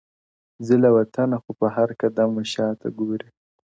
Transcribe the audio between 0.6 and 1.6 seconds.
ځي له وطنه خو